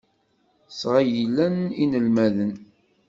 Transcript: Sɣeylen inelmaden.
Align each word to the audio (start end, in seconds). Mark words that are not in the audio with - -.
Sɣeylen 0.79 1.57
inelmaden. 1.83 2.53